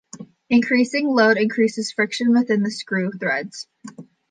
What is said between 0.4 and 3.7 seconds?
Increasing load increases friction within the screw threads.